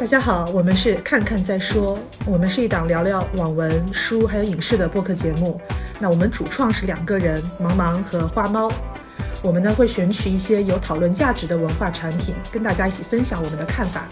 [0.00, 1.94] 大家好，我们是看看再说，
[2.26, 5.60] 我们是一档聊聊网文、书还有影视的播客节目。
[6.00, 8.72] 那我们主创是两个人，茫茫和花猫。
[9.44, 14.08] 我们呢会选取一些有讨论价值的文化产品，跟大家一起分享我们的看法。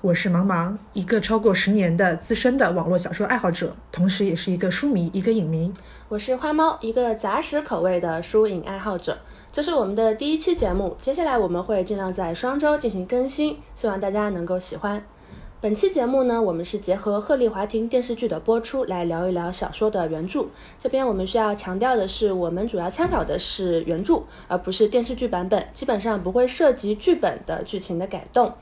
[0.00, 5.74] 我是茫茫，一个超过十年的资深的网络小说爱好者，同时也是一个书迷，一个影迷。
[6.08, 9.18] 我是花猫，一个杂食口味的书影爱好者。
[9.52, 15.02] 这是我们的第一期节目，接下来我们会尽量在双周进行更新，希望大家能够喜欢。
[15.58, 20.44] 本期节目呢，我们是结合《鹤唳华亭》电视剧的播出来聊一聊小说的原著。
[20.82, 28.52] 这边我们需要强调的是，我们主要参考的是原著，而不是电视剧版本，基本上不会涉及剧本的剧情的改动。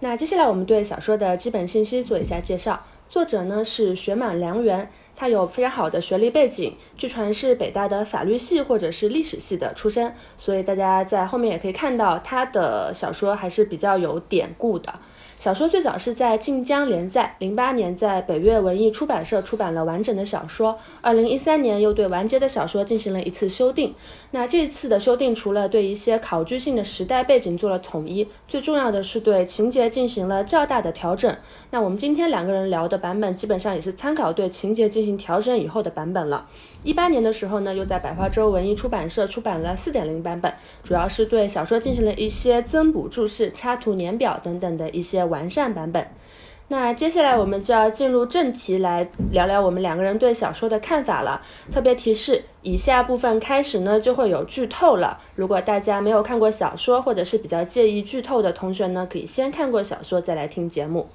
[0.00, 2.84] 那接下来我们对小说的基本信息做一下介绍。
[3.08, 14.98] 作者呢是雪满良缘，他有非常好的学历背景，据传是北大的法律系或者是历史系的出身，所以大家在后面也可以看到他的小说还是比较有典故的。
[15.38, 23.94] 小说最早是在晋江连载，零八年在北岳文艺出版社出版了完整的小说，二零一三年又对完结的小说进行了一次修订。
[24.32, 31.36] 那这次的修订除了对一些考据性的时代背景做了统一，最重要的是对情节进行了较大的调整。
[31.70, 36.48] 那我们今天两个人聊的版本基本上也是参考对情节进行调整以后的版本了。
[36.84, 40.52] 一八年的时候呢，又在百花洲文艺出版社出版了四点零版本，
[40.84, 46.08] 主要是对小说进行了一些增补注释、插图年表等等的一些完善版本。
[46.70, 51.42] 那接下来我们就要进入正题，来聊聊我们两个人对小说的看法了。
[51.70, 55.18] 特别提示：以下部分开始呢就会有剧透了。
[55.34, 61.08] 如果大家没有看过小说，或者是比较介意剧透的同学呢，可以先看过小说再来听节目。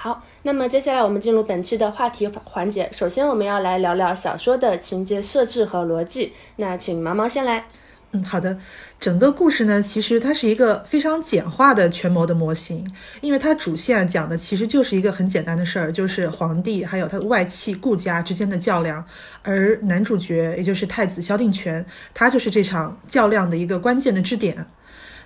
[0.00, 2.88] 好，那么接下来我们进入本期的话题环节。
[2.92, 6.34] 首先，我们要来聊聊小说的情节设置和逻辑。
[6.54, 7.66] 那请毛毛先来。
[8.12, 8.56] 嗯，好的。
[9.00, 12.88] 整个故事呢，其实它是一个非常简化的权谋的模型，
[13.22, 19.04] 因为它主线讲的其实就是一个很简单的事儿，就是皇帝还有他的外戚顾家之间的较量，
[19.42, 24.64] 而男主角也就是太子萧定权，他就是这场较量的一个关键的支点。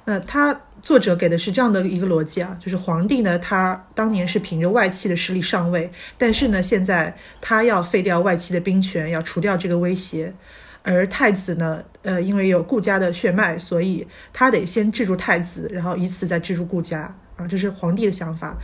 [0.06, 0.62] 那他。
[0.82, 5.88] 作者给的是这样的一个逻辑啊，就是皇帝呢，他当年是凭着外戚的实力上位，
[6.18, 10.34] 但是呢，现在他要废掉外戚的兵权，要除掉这个威胁，
[10.82, 18.58] 而太子呢，呃，因为有顾家的血脉，所以他得先制住太子，然后以此再制住顾家啊，这是皇帝的想法。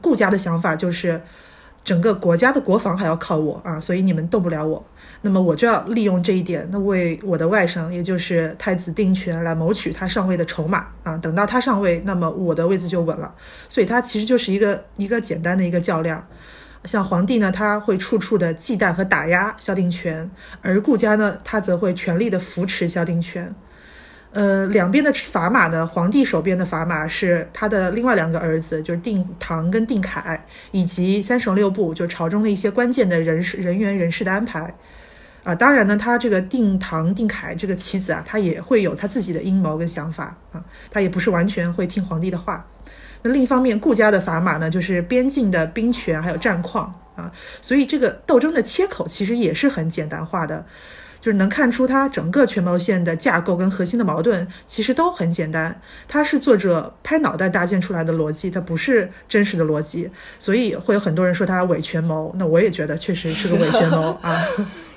[0.00, 1.20] 顾家的想法就是
[1.82, 4.86] 整个国家的国防还要靠我啊，所以你们动不了我。
[5.26, 11.16] 那么我就要利用这一点，那为我的外甥，也就是太子定权来谋取他上位的筹码啊。
[11.16, 13.34] 等到他上位，那么我的位子就稳了。
[13.66, 16.22] 所以他其实就是一个一个简单的一个较量。
[16.84, 20.30] 像皇帝呢，他会处处的忌惮和打压萧定权，
[20.60, 23.54] 而顾家呢，他则会全力的扶持萧定权。
[24.32, 34.74] 呃，两边的砝码呢，皇帝手边的砝码是他的另外两个儿子，就是定唐跟定凯，以及三省六部，就朝中的一些关键的人事人员人事的安排。
[35.44, 42.66] 啊，当然呢，他这个定唐、定凯这个棋子啊，他也会有他自己的阴谋跟想法啊，他也不是完全会听皇帝的话。
[43.22, 50.64] 那另一方面，顾家的砝码呢，就是边境的兵权还有战况啊，所以这个斗争的切口其实也是很简单化的，
[51.20, 55.78] 就是能看出他整个权谋线的架构跟核心的矛盾其实都很简单，
[56.08, 64.42] 它是作者拍脑袋搭建出来的逻辑，它不是真实的逻辑，所以会有很多人说他伪权谋，那我也觉得确实是个伪权谋啊。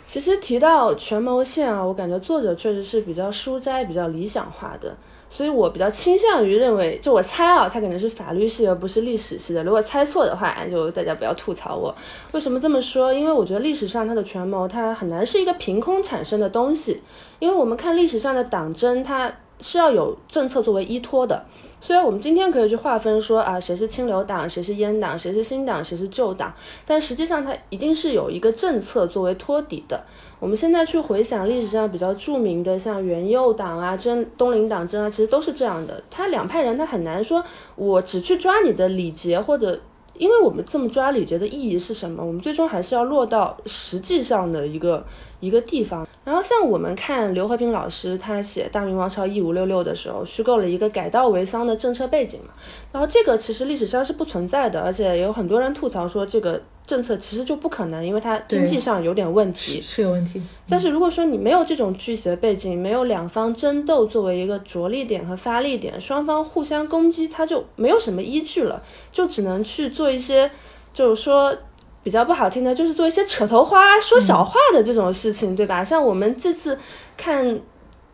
[0.07, 4.95] 其实提到权谋线啊，我感觉作者确实是比较书斋、比较理想化的，
[5.29, 9.61] 所以我比较倾向于认为，就我猜啊，他可能是法律系而不是历史系的。
[9.65, 11.93] 如果猜错的话，就大家不要吐槽我。
[12.31, 13.13] 为什么这么说？
[13.13, 17.01] 因为我觉得历史上它的权谋，它很难是一个凭空产生的东西，
[17.39, 19.29] 因为我们看历史上的党争，它
[19.59, 21.43] 是要有政策作为依托的。
[21.79, 26.51] 虽然我们今天可以去划分说啊，谁是清流党，谁是阉党，谁是新党，谁是旧党，
[26.85, 30.03] 但实际上它一定是有一个政策作为托底的。
[30.39, 36.03] 我们现在去回想历史上比较著名的，像元佑党啊、真东林党争啊，其实都是这样的。
[36.09, 37.43] 他两派人，他很难说，
[37.75, 39.79] 我只去抓你的礼节，或者
[40.15, 42.25] 因为我们这么抓礼节的意义是什么？
[42.25, 45.05] 我们最终还是要落到实际上的一个。
[45.39, 52.53] 一个地方，然后像我们看刘和平老师他写《大明王朝一五六六》的时候，虚构了一个改稻为桑的政策背景嘛，
[52.91, 60.41] 然后这个其实历史上是不存在的，而且有很多人吐槽说这个政策其实就不可能，因为它经济上有点问题，是有问题。
[60.67, 68.81] 但是如果说你没有这种具体的背景，没有两方争斗作为一个着力点和发力点，双方互相攻击，它就没有什么依据了，
[69.11, 70.49] 就只能去做一些，
[70.93, 71.55] 就是说。
[72.03, 75.83] 比较不好听的，就是做一些扯头花、说小话的这种事情，对吧？
[75.83, 76.77] 像我们这次
[77.17, 77.59] 看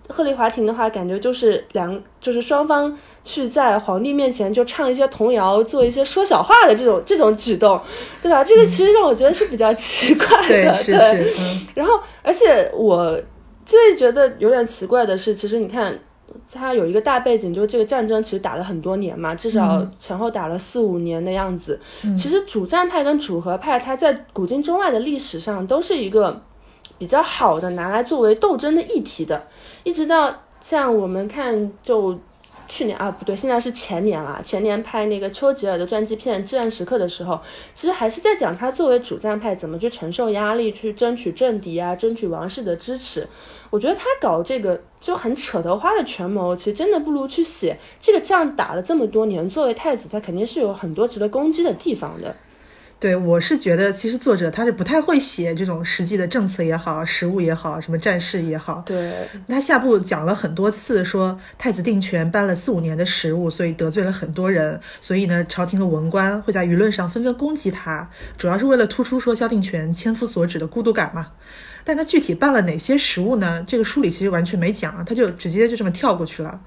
[0.10, 7.80] 鹤唳华亭的话，感觉就是两就是双方去在皇帝面前就唱一些童谣，做一些说小话的这种这种举动，
[8.22, 8.44] 对吧？
[8.44, 11.34] 这个其实让我觉得是比较奇怪的，对，是是。
[11.76, 13.20] 然后，而且我
[13.66, 15.98] 最觉得有点奇怪的是，其实你看。
[16.52, 21.80] 它有一个大背景，就是这个战争其实打了很多年嘛，至少前后打了四五年的样子。
[22.18, 26.42] 其实主战派跟主和派，它在古今中外的历史上都是一个
[26.98, 29.48] 比较好的拿来作为斗争的议题的，
[29.84, 32.20] 一直到像我们看就。
[32.76, 34.42] 去年啊，不对，现在是前年了。
[34.44, 37.40] 前年拍那个丘吉尔的传记片《至暗时刻》的时候，
[37.76, 43.28] 其实还是在讲他作为主战派怎么去承受压力，去争取政敌啊，争取王室的支持。
[43.70, 52.36] 我觉得他搞这个就很扯头花的权谋，其实真的不如去写这个仗打了这么多年，作为太子，他肯定是有很多值得攻击的地方的。
[53.04, 58.82] 对，我是觉得其实作者他是不太会写这种实际的政策也好，实物也好，什么战事也好。
[58.86, 71.28] 对，他下部讲了很多次，说太子定权搬了四五年的实物，所以得罪了很多人，所以呢，朝廷的文官会在舆论上纷纷攻击他，主要是为了突出说萧定权千夫所指的孤独感嘛。
[71.84, 73.62] 但他具体办了哪些实物呢？
[73.68, 76.58] 这个书里其实完全没讲，他就直接就这么跳过去了。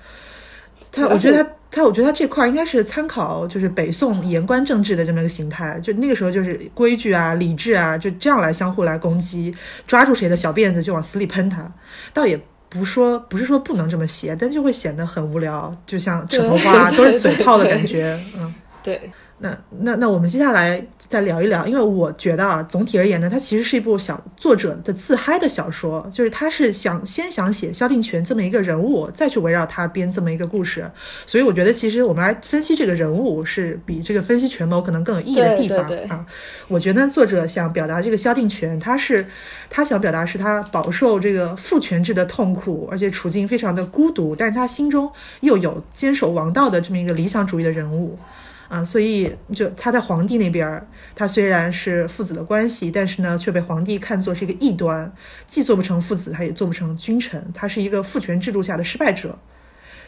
[0.92, 1.50] 他，我觉得他。
[1.76, 9.54] 他我觉得他这块应该是参考，就是北宋言官政治的这么一个形态，就那个时候就是规矩啊、礼制啊，就这样来相互来攻击，
[9.86, 11.70] 抓住谁的小辫子就往死里喷他，
[12.14, 12.40] 倒也
[12.70, 19.10] 不说 不是说不能这么写，但就会显得很无聊，就像扯头花都是嘴炮的感觉，嗯，对。
[19.38, 30.90] 那那那我们接下来再聊一聊，因为我觉得啊，总体而言呢，它其实是一部小作者的自嗨的小说，就是他是想先想写萧定权这么一个人物，再去围绕他编这么一个故事。
[31.26, 36.24] 所以我觉得其实我们来分析这个人物，是比这个分析权谋可能更有意义的地方啊。
[36.68, 39.26] 我觉得作者想表达这个萧定权，他是
[39.68, 48.18] 他想表达是他饱受这个父权制的痛苦，而且处境非常的孤独，但是他心中又有坚守王道的这么一个理想主义的人物。
[48.68, 55.12] 啊，所以就他在皇帝那边，他虽然是父子的关系，但是呢，却被皇帝看作是一个异端，
[55.46, 59.38] 既做不成父子，他也做不成君臣，他是一个父权制度下的失败者。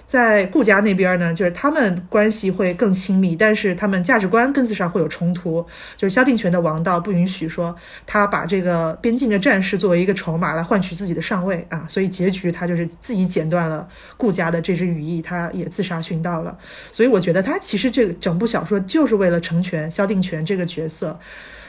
[0.08, 5.64] 在顾家那边呢，就是他们关系会更亲密，但是他们价值观根子上会有冲突。
[5.99, 7.76] 就是萧定权的王道不允许说
[8.06, 16.56] 他把这个边境的战事作为一个筹码来换取自己的上位啊，所以结局他就是自己剪断了顾家的这支羽翼，他也自杀殉道了。
[16.90, 21.20] 所以我觉得他其实这个整部小说就是为了成全萧定权这个角色。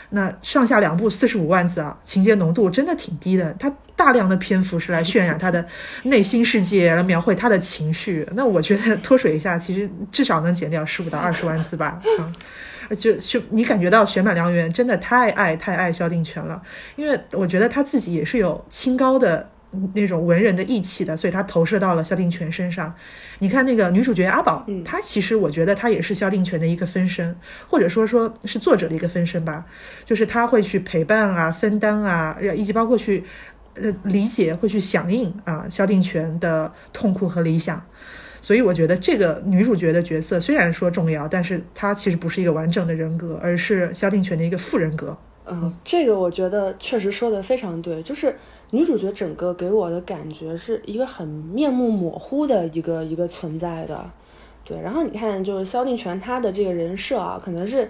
[0.10, 3.54] 那上下两部四十五万字啊，情节浓度真的挺低的。
[3.60, 5.64] 他大量的篇幅是来渲染他的
[6.04, 8.28] 内心世界，来描绘他的情绪。
[8.34, 12.02] 那我觉得脱水一下，其实至少能减掉十五到二十万字吧。
[12.18, 12.32] 啊，
[12.98, 16.62] 就就你感觉到雪满良缘真的太爱太爱萧定权了，
[16.96, 19.50] 因为我觉得他自己也是有清高的。
[19.94, 22.92] 那种文人的义气的，所以他投射到了萧定权身上。
[23.38, 27.36] 你看那个女主角阿宝，她其实我觉得她也是萧定权的一个分身，
[27.68, 29.66] 或者说说是作者的一个分身吧。
[30.04, 33.24] 就是他会去陪伴啊、分担啊，以及包括去
[33.76, 37.80] 呃理解、会去响应啊萧定权的痛苦和理想。
[38.42, 45.16] 所以我觉得这个女主角的角色虽然说重要，但是她其实不是一个完整的人格，而是萧定权的一个副人格。
[45.46, 48.36] 嗯，这个我觉得确实说的非常对，就是。
[48.72, 54.10] 女主角整个给我的感觉是一个很面目模糊的一个一个存在的，
[54.64, 54.80] 对。
[54.80, 57.90] 然后你看，就是萧定权他的这个人设啊，可能是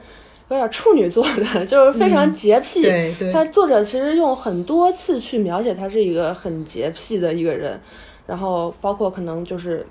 [0.50, 2.82] 有点处女座的，就是非常洁癖。
[2.82, 3.32] 对对。
[3.32, 7.80] 他作者其实用很多次去描写他是一个很洁癖的一个人，
[8.26, 9.86] 然后包括可能就是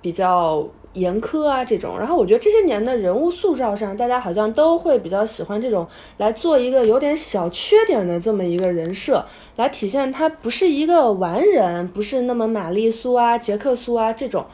[0.00, 0.66] 比较。
[0.94, 5.86] 严苛啊，这种，然后我觉得这些年的人物塑造上，大家好像都会比较喜欢这种
[6.16, 9.24] 来做一个有点小缺点的这么一个人设，
[9.56, 14.46] 来体现他不是一个完人，不是那么玛丽苏啊、杰克苏啊这种。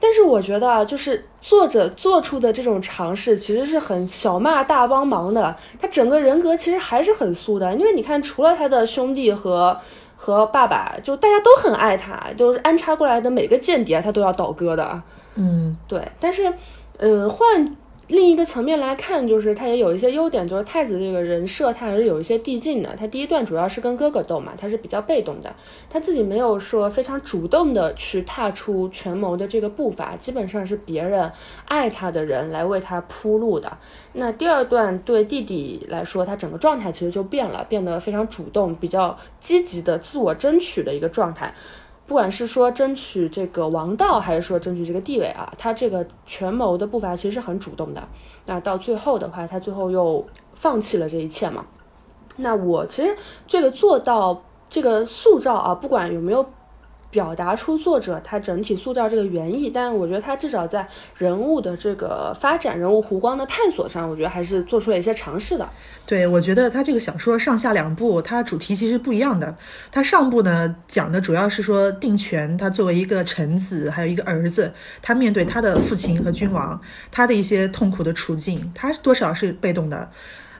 [0.00, 5.54] 但是我觉得，就是作者做出的这种尝试，其实是很小骂大帮忙的。
[5.78, 9.78] 他整个人格其实还是很素的，因为你看，除了他的兄弟和
[10.24, 15.02] 和爸爸，就大家都很爱他，就是安插过来的每个间谍，他都要倒戈的。
[15.34, 16.52] 嗯，对，但是，
[16.98, 17.76] 嗯，换
[18.12, 22.94] 另一个层面来看，就是他也有一些优点，就是太子这个人设他还是有一些递进的。
[22.94, 25.50] 他第一段主要是跟哥哥斗嘛，他是比较被动的，
[25.88, 31.32] 他自己没有说非常主动的去踏出权谋的这个步伐，基本上是别人
[31.64, 33.78] 爱他的人来为他铺路的。
[34.12, 41.54] 那第二段对弟弟来说，他整个状态其实就变了，变得非常主动，比较积极的自我争取的一个状态。
[42.12, 48.06] 不管是说争取这个王道，还是说争取这个地位啊，他这个权谋的步伐其实是很主动的。
[48.44, 51.64] 那到最后的话，他最后又放弃了这一切嘛？
[52.36, 53.16] 那我其实
[53.46, 56.44] 这个做到这个塑造啊，不管有没有
[57.12, 60.88] 表达出作者他整体塑造这个原意，但我觉得他至少在
[61.18, 65.68] 人物的这个发展、人物弧光的探索上，我觉得还是做出了一些尝试的。
[66.06, 69.54] 对，我觉得他这个小说上下两部，它主题其实不一样的。
[69.90, 80.10] 他上部呢讲的主要是说定权，他作为一个臣子，还有一个儿子，他面对他的父亲和君王，他的一些痛苦的处境，他多少是被动的。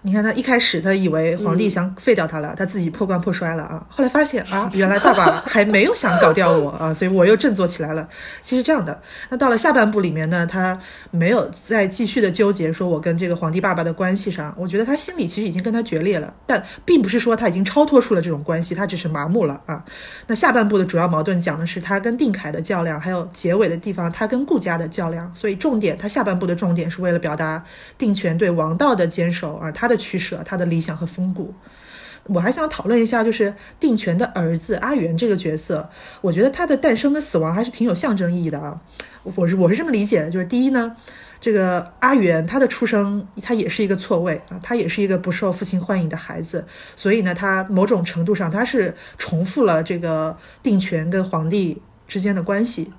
[0.04, 3.86] 你看他一开始，他以为皇帝想废掉他了，他自己破罐破摔了啊。
[3.88, 8.08] 后来发现啊，原来爸爸 还没有想搞掉我啊，所以我又振作起来了。
[8.42, 10.76] 其实这样的，那到了下半部里面呢，他
[11.12, 19.84] 没有再继续的纠结说我跟这个皇帝爸爸的关系上，我觉得他心里其实已经跟他决裂了，但并不是说他已经超脱出了这种关系，他只是麻木了啊。
[20.26, 27.64] 那下半部的主要矛盾讲的是他跟定凯的较量，还有结尾的地方他跟顾家的较量，所以重点他下半部的重点是为了表达
[27.96, 29.86] 定权对王道的坚守啊，他。
[29.91, 31.54] 的的取舍，他的理想和风骨，
[32.24, 35.88] 我还想讨论一下，就是定权的儿子阿元这个角色，
[36.20, 38.80] 我觉得他的诞生跟死亡还是挺有象征意义的啊。
[39.22, 40.96] 我是我是这么理解的，就是第一呢，
[41.40, 52.92] 这个阿元他的出生，他也是一个错位啊，他也是一个不受父亲欢迎的孩子，所以呢，他某种程度上他是重复了这个定权跟皇帝之间的关系。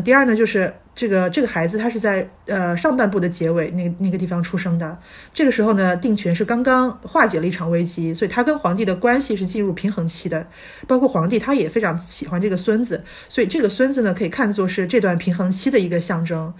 [0.00, 4.98] 第二呢，就是这个这个孩子他是在呃上半部的结尾那那个地方出生的。
[5.32, 10.46] 这个时候呢，定权是刚刚化解了一场危机，所以他跟皇帝的关系是进入平衡期的。
[10.86, 16.52] 包括皇帝他也非常喜欢这个孙子，所以这个孙子呢可以看作是这段平衡期的一个象征。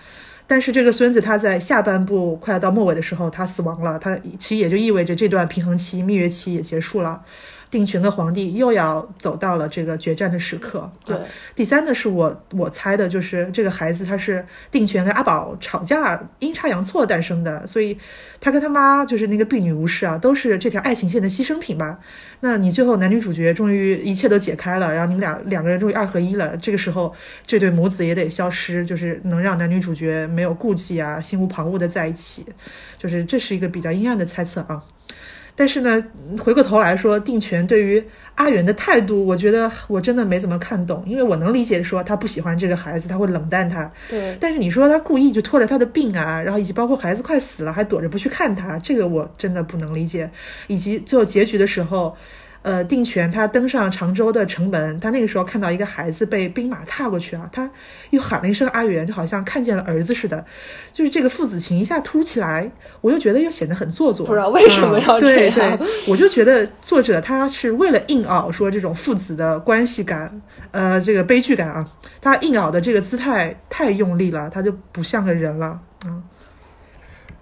[0.49, 7.23] 但是这个孙子他在下半部快要到末尾的时候他死亡了，他其实也就意味着这段平衡期蜜月期也结束了。
[7.71, 10.91] 定权的皇帝又要走到了这个决战的时刻。
[11.05, 11.17] 对，
[11.55, 17.99] 第三呢是我我猜的，就是这个孩子他是定权跟阿宝吵架阴差阳错诞生的，所以
[18.41, 21.99] 他跟他妈就是那个婢女无事啊，都是这条爱情线的牺牲品吧。
[22.41, 27.13] 那你最后男女主角终于一切都解开了，然后你们俩两个人终于二合一了，这个时候
[27.47, 32.45] 这对母子也得消失，就是能让男女主角没有顾忌啊，心无旁骛的在一起，
[32.99, 34.83] 就是这是一个比较阴暗的猜测啊。
[35.57, 36.05] 但是呢，
[36.39, 43.91] 回过头来说，定权对于阿元的态度，我觉得我真的没怎么看懂，因为我能理解说他不喜欢这个孩子，他会冷淡他。
[44.11, 44.37] 对。
[44.39, 50.31] 但是你说他故意就拖着他的病啊，然后以及包括孩子快死了还躲着不去看他，这个我真的不能理解。
[50.67, 52.17] 以及最后结局的时候。
[52.67, 57.71] 呃，定权他登上常州的城门，他那个时候看到一个孩子被兵马踏过去啊，他
[58.11, 60.45] 又喊了一声阿元，就好像看见了儿子似的，
[60.93, 62.69] 就是这个父子情一下凸起来，
[63.01, 65.55] 我就觉得又显得很做作，不知道为什么要这样。
[65.55, 70.43] 对对，我就觉得作者他是为了硬熬说这种父子的关系感，
[70.73, 71.89] 呃，这个悲剧感啊，
[72.21, 76.21] 他硬熬的这个姿态太用力了，他就不像个人了，嗯。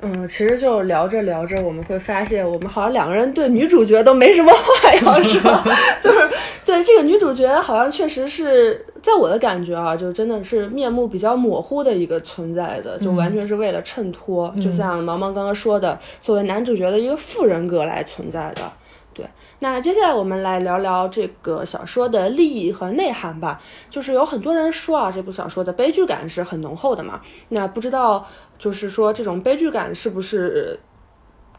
[0.06, 5.40] 嗯，其实就聊着聊着，我们会发现，我们好像两个人对女主角都没什么话要说，
[6.02, 6.28] 就是
[6.62, 18.70] 对这个女主角，好像确实是在我的感觉啊，就真的是面目比较模糊的一个存在的，就完全是为了衬托，就像毛毛刚刚说的，作为男主角的一个副人格来存在的。
[19.14, 19.24] 对，
[19.60, 23.62] 那接下来我们来聊聊这个小说的利益和内涵吧。
[23.88, 28.26] 就是有很多人说啊，这部小说的悲剧感是很浓厚的嘛，那不知道。
[28.58, 30.78] 就是说，这种悲剧感是不是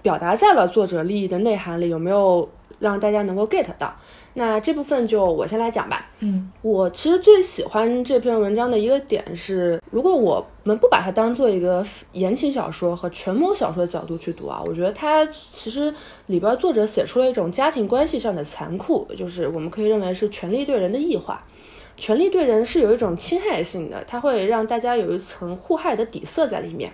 [0.01, 1.89] 表达在了作者利益的内涵里？
[1.89, 2.49] 有没有
[2.79, 3.95] 让大家能够 get 到？
[4.37, 6.09] 那这部分就我先来讲吧。
[6.19, 15.93] 嗯，我其实最喜欢这篇文章的一个点是，如果我们不把它当做一个言情小说和权谋小说的角度去读啊，我觉得它其实
[16.25, 21.41] 里边作者写出了一种家庭关系上的残酷，就是我们可以认为是权力对人的异化。
[21.97, 26.91] 权力对人是有一种侵害性的，它会让大家有一层互害的底色在里面。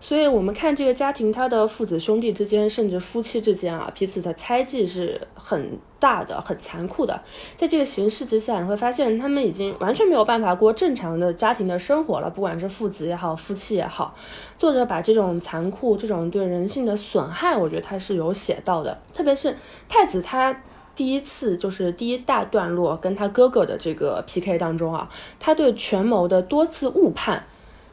[0.00, 7.22] 所以，我们看这个家庭，他的父子兄弟之间，甚至夫妻之间啊，彼此的猜忌是很大的、很残酷的。
[7.56, 14.16] 在这个形势之下，你会发现他们已经完全没有办法过正常的家庭的生活了，不管是父子也好，夫妻也好。
[14.58, 19.00] 作者把这种残酷、这种对人性的损害，我觉得他是有写到的。
[19.14, 19.56] 特别是
[19.88, 20.62] 太子他。
[20.94, 25.08] 第一次就是第一大段落，跟他哥哥的这个 PK 当中啊，
[25.40, 27.42] 他对权谋的多次误判，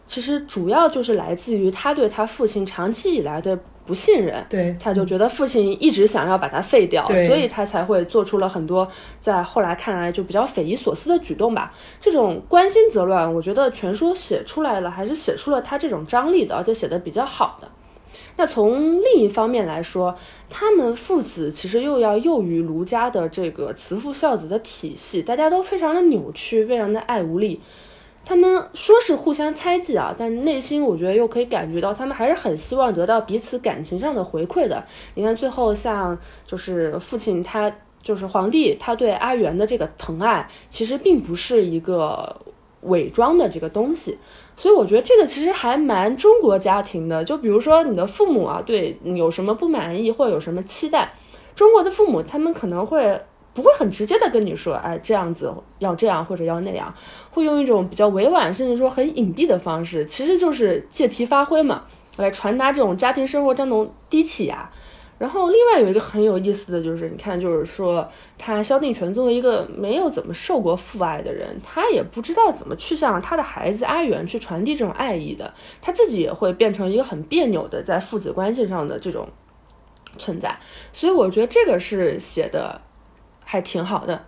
[0.06, 4.46] 其实主要就是来自于他对他父亲长期以来的不信任。
[4.50, 8.88] 对，他就觉得父亲一直想要把他废掉，所以他才会做出了很多
[9.20, 11.74] 在后来看来就比较匪夷所思的举动吧。
[12.02, 17.68] 这种关心则乱，我觉得全书写出来了，还是写出了他这种张力的，而且写的比较好的。
[18.38, 20.16] 那从另一方面来说，
[20.50, 27.60] 他们父子其实又要囿于儒家的这个慈父孝子的体系，大家都非常的扭曲，非常的爱无力。
[28.26, 34.86] 他们说是互相猜忌啊，但内心我觉得又可以感觉到，他们还是很希望得到彼此感情上的回馈的。
[35.16, 37.72] 你看最后，像就是父亲他
[38.04, 42.40] 就是皇帝他对阿元的这个疼爱，其实并不是一个
[42.82, 44.18] 伪装的这个东西。
[44.56, 47.24] 所以我觉得这个其实还蛮中国家庭的。
[47.24, 51.14] 就比如说你的父母啊，对你有什么不满意或者有什么期待，
[51.56, 53.22] 中国的父母他们可能会
[53.54, 56.94] 不会很直接的跟你说，哎，这样子要这样或者要那样，
[57.32, 61.84] 会用一种比较委婉甚至说很隐蔽的方式，其实就是借题发挥嘛，
[62.18, 64.70] 来传达这种家庭生活中那种低气压。
[65.20, 79.28] 然后另外有一个很有意思的就是，你看，就是说他萧定权作为一个没有怎么受过父爱的人，他也不知道怎么去向他的孩子阿元去传递这种爱意的，他自己也会变成一个很别扭的在父子关系上的这种
[80.18, 80.58] 存在。
[80.94, 82.82] 所以我觉得这个是写的
[83.44, 84.26] 还挺好的。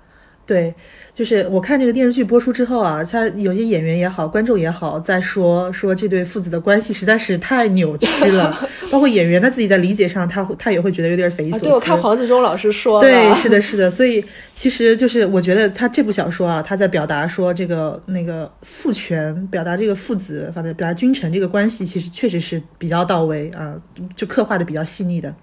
[0.52, 0.74] 对，
[1.14, 11.66] 就是我看这个电视剧播出之后啊，他有些演员也好，观众也好，在说说这对父子的关系实在是太扭曲了， 包括演员他自己在理解上，他他也会觉得有点匪夷所思。
[11.68, 23.78] 对我看黄子忠老师说，对，是的，是的，所以其实就是我觉得他这部小说啊，他在表达说这个那个父权，表达这个父子，反正表达君臣这个关系，其实确实是比较到位啊，
[24.18, 25.34] 就刻画的比较细腻的。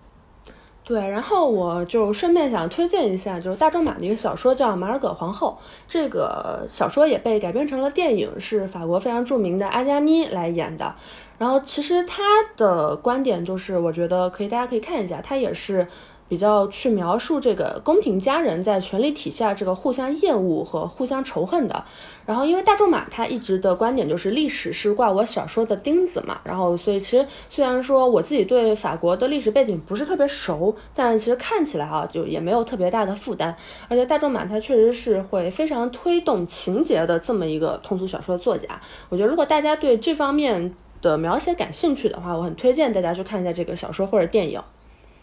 [0.89, 10.95] 对，然后我就顺便想推荐一下，就是大仲马的一个小说叫《马尔戈皇后》，这个小说也被改编成了电影，是法国非常著名的阿加妮来演的。
[11.37, 12.23] 然后其实他
[12.57, 15.87] 的观点就是，我觉得可以，大家可以看一下，他也是。
[16.29, 21.85] 比较去描述这个宫廷家人在权力体下这个互相厌恶和互相仇恨的。
[22.27, 26.39] 然后，因为大仲马他一直的观点就是历史是挂我小说的钉子嘛。
[26.45, 33.57] 然后，所以其实虽然说我自己对法国的历史背景不是特别熟，但其实看起来啊就也没有特别大的负担。
[33.89, 38.79] 而且大仲马他确实是会非常推动情节的这么一个通俗小说作家。
[39.09, 44.61] 我觉得如果大家对这方面的描写感兴趣的话，我很推荐大家去看一下这个小说或者电影。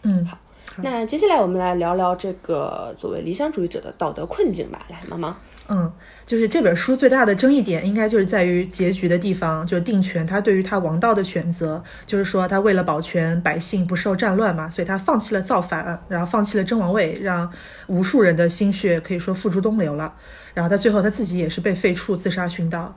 [0.02, 0.36] 嗯，好。
[0.82, 4.86] 那接下来我们来聊聊这个作为理想主义者的道德困境吧。
[4.88, 5.36] 来，妈妈。
[5.68, 5.92] 嗯，
[6.24, 17.50] 就是这本书最大的争议点，应该就是在于结局的地方，就是定权他对于他王道的选择，就是说他为了保全百姓不受战乱嘛，所以他放弃了造反，然后放弃了争王位，让
[17.88, 20.14] 无数人的心血可以说付诸东流了。
[20.54, 22.96] 然后他最后他自己也是被废黜，自杀殉道。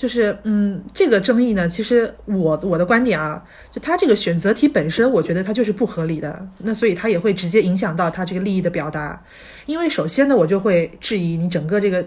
[0.00, 9.22] 就是，嗯，这个争议呢，其实我我的观点啊，就他这个选择题本身，我觉得他就是不合理的，那所以他也会直接影响到他这个利益的表达。
[9.66, 12.02] 因为首先呢，我就会质疑你整个这个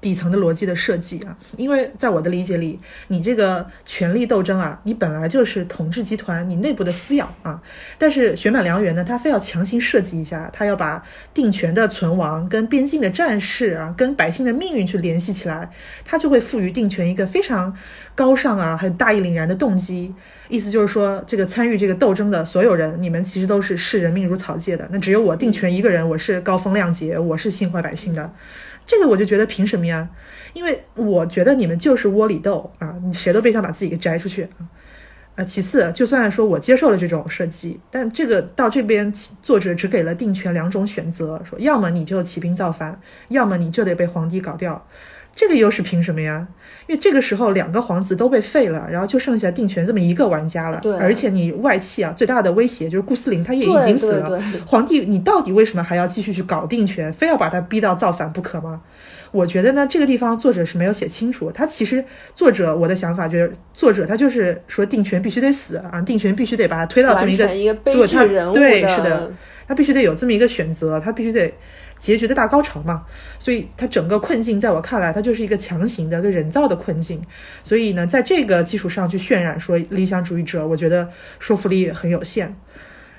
[0.00, 1.36] 底层的逻辑的设计啊。
[1.56, 2.78] 因为在我的理解里，
[3.08, 7.60] 你这个权力斗争啊，你本来就是统治集团你内部的私养啊。
[7.98, 15.68] 但是玄满良缘呢，他非要强行设计一下，他要把定权的存亡跟边境的战事啊，跟百姓的命运去联系起来，
[16.04, 17.74] 他就会赋予定权一个非常
[18.14, 20.14] 高尚啊、很大义凛然的动机。
[20.48, 24.86] 意思就是说，这个参与这个斗争的所有人，你们其实都是视人命如草芥的。
[24.92, 28.30] 那只有我定权一个人，我是高风亮节，我是心怀百姓的。
[28.86, 30.08] 这个我就觉得凭什么呀？
[30.52, 32.94] 因为我觉得你们就是窝里斗啊！
[33.02, 34.68] 你谁都别想把自己给摘出去啊！
[35.36, 44.86] 呃，其次，就算说我接受了这种设计，但这个到这边作者只给了定权两种选择，说要么你就起兵造反，要么你就得被皇帝搞掉。
[45.34, 46.46] 这个又是凭什么呀？
[46.86, 50.78] 因为这个时候两个皇子都被废了，然后就剩下定权这么一个玩家了。
[50.82, 54.38] 对，而且你外戚啊，最大的威胁就是顾思林，他也已经死了。
[54.66, 58.82] 皇帝，你到底为什么还要继续去搞定权，非要把他逼到造反不可吗？
[59.30, 61.50] 我觉得呢，这个地方作者是没有写清楚。
[61.50, 69.32] 他其实作者，我的想法就是，作者他就是说定权必须得死啊，定权必须得把他推到这么一个一个悲剧人物对，是的，
[69.66, 71.52] 他必须得有这么一个选择，他必须得。
[72.02, 73.06] 结局的大高潮嘛，
[73.38, 77.22] 所以它整个困境在我看来，它就是一个强行的、一个人造的困境。
[77.62, 82.54] 所以呢，在这个基础上去渲染说理想主义者，我觉得说服力很有限。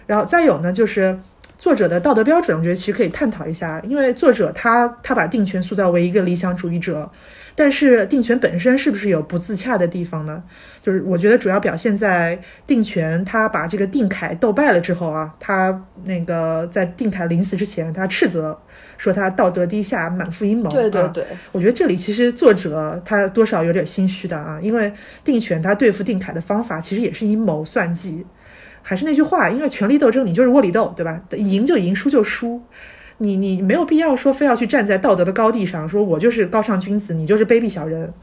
[0.06, 1.18] 然后再有呢，就是
[1.64, 7.10] 作者的道德标准，我觉得其实可以探讨一下，因为作者他他把定权塑造为一个理想主义者。
[7.56, 10.44] 但是定权本身是不是有不自洽的地方呢？
[10.82, 18.60] 就是我觉得主要表现在定权他把这个定凯斗败了之后啊，他那个在定凯临死之前，他斥责
[18.98, 20.70] 说他道德低下，满腹阴谋。
[20.70, 24.92] 对对对，我觉得这里其实作者他多少有点心虚的啊，因为
[25.24, 28.26] 定权他对付定凯的方法其实也是阴谋算计。
[28.84, 31.20] 还是那句话，因为权力斗争你就是窝里斗，对吧？
[31.32, 32.62] 赢就赢，输就输。
[33.20, 38.14] 你你没有必要说非要去站在道德的高地上，说我就是高尚君子，你就是卑鄙小人。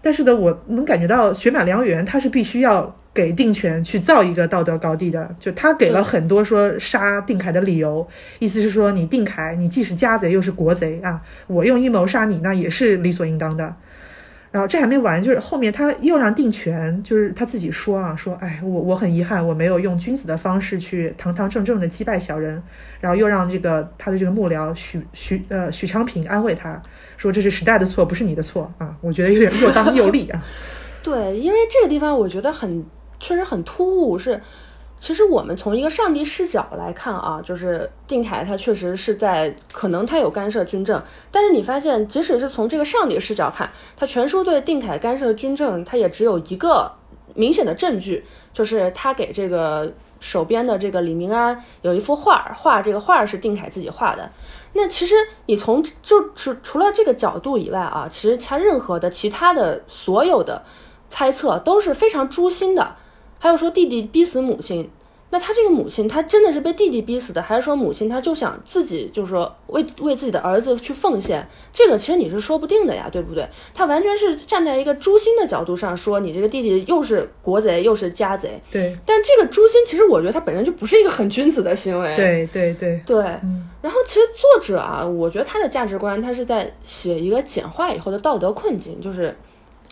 [0.00, 5.34] 但是呢，我能感觉到雪满良缘，他是必须要给定权去造一个道德高地的。
[5.40, 8.06] 就他给了很多说杀定凯的理由，
[8.38, 13.74] 意思是说你定凯，你既是家贼又是国贼啊，我用阴谋杀你，那也是理所应当的。
[14.50, 22.62] 然后这还没完，就是后面他又让定权，就是他自己说啊，说哎，我我很遗憾，我没有用君子的方式去堂堂正正的击败小人，
[23.00, 26.82] 然后又让这个他的这个幕僚许许呃许昌平安慰他
[27.16, 30.42] 说这是时代的错，不是你的错啊，我觉得有点又当又立啊。
[31.02, 32.84] 对，因为这个地方我觉得很
[33.20, 34.40] 确实很突兀，是。
[35.00, 46.90] 其实我们从一个上帝视角来看啊，就是定凯他确实是在可能他有干涉军政，但是你发现即使是从这个上帝视角看，他全书对定凯干涉军政，他也只有一个
[47.34, 54.28] 明显的证据，就是他给这个手边的这个李明安有一幅画，画这个画是定凯自己画的。
[54.72, 55.14] 那其实
[55.46, 60.60] 你从就除除了这个角度以外啊，其实他任何的其他的所有的
[61.08, 62.96] 猜测都是非常诛心的。
[63.38, 64.90] 还有说弟弟逼死母亲，
[65.30, 71.46] 那他这个母亲，他真的是被弟弟逼死的，还是说母亲他就想自己就是说为为自己的儿子去奉献？
[71.72, 73.46] 这个其实你是说不定的呀，对不对？
[73.74, 78.60] 他完全是站在一个诛心的角度上说，你这个弟弟又是国贼又是家贼。
[78.70, 78.96] 对。
[79.04, 82.16] 但这个诛心，其实我觉得他本身就不是一个很君子的行为。
[82.16, 83.18] 对对对对。
[83.80, 89.36] 然后其实作者啊，我觉得他的价值观，他是在写一个简化以后的道德困境，就是。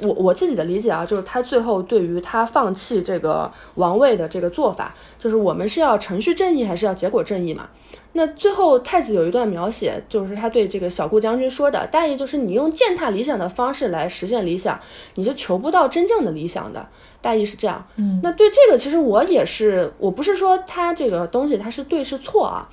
[0.02, 7.68] 我我自己的理解啊，就是他最后对于他放弃这个王位的这个做法，就是我们是要程序正义还是要结果正义嘛？
[8.12, 14.78] 那最后太子有一段描写，就是他对这个小顾将军说的，大意就是你用践踏理想的方式来实现理想，
[15.14, 16.86] 你是求不到真正的理想的。
[17.20, 17.84] 大意是这样。
[17.96, 22.68] 嗯，那对这个其实我也是，我不是说他这个东西他是对是错啊，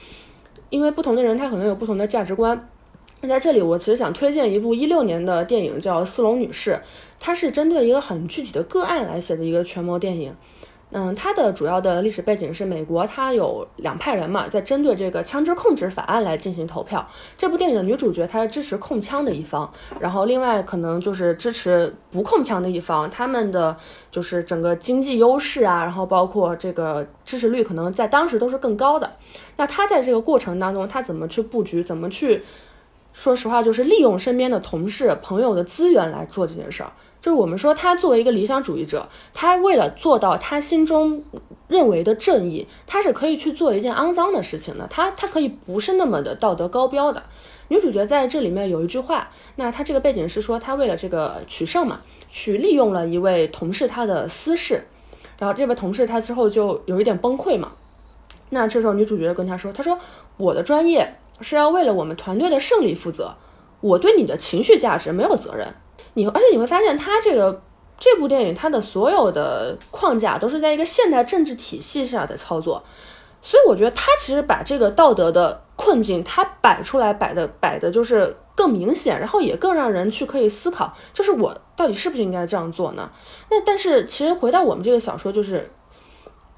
[0.70, 2.70] 因为不同的人他可能有不同的价值观。
[3.20, 6.72] 那在这里我其实想推荐一部一六年的电影，叫《斯隆女士》。
[7.26, 10.36] 它是针对一个很具体的个案来写的一个权谋电影，
[10.92, 17.08] 嗯，它的主要的历史背景是美国，它有两派人嘛，在针对这个枪支控制法案来进行投票。
[17.38, 23.78] 这部电影的女主角她是支持控枪的一方，然后另外可能就是支持不控枪的一方，他们的
[24.12, 29.10] 就是整个经济优势啊，然后包括这个支持率可能在当时都是更高的。
[29.56, 32.44] 那他在这个过程当中，他怎么去布局，怎么去，
[33.14, 36.92] 说实话就是利用身边的同事朋友的资源来做这件事儿。
[37.24, 41.24] 就是我们说，他作为一个理想主义者，他为了做到他心中
[41.70, 44.86] 认为的正义，他是可以去做一件肮脏的事情的。
[44.90, 47.24] 他他可以不是那么的道德高标的。
[47.70, 54.86] 女主角在这里面有一句话，那她这个背景是说，她为了这个取胜嘛，去利用了一位同事他的私事，
[55.40, 57.72] 然后这位同事他之后就有一点崩溃嘛。
[58.50, 59.98] 那这时候女主角跟他说，他说
[60.36, 63.38] 我的专业是要为了我们团队的胜利负责，
[63.80, 65.74] 我对你的情绪价值没有责任。
[66.14, 67.62] 你而且你会发现，他这个
[67.98, 72.84] 这部电影，它的所有的框架都是在一个现代政治体系下的操作，
[73.42, 83.10] 所以我觉得他其实把这个道德的困境，他摆出来摆的摆的就是更明显，然后也更让人去可以思考，就是我到底是不是应该这样做呢？
[83.50, 85.72] 那但是其实回到我们这个小说，就是